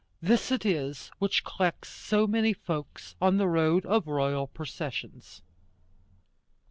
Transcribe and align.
This 0.19 0.51
it 0.51 0.65
is 0.65 1.11
which 1.19 1.43
collects 1.43 1.89
so 1.89 2.25
many 2.25 2.53
folks 2.53 3.15
on 3.21 3.37
the 3.37 3.47
road 3.47 3.85
of 3.85 4.07
royal 4.07 4.47
processions. 4.47 5.43